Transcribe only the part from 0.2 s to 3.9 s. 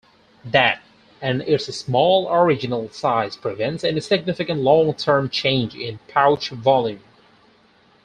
That, and its small original size, prevents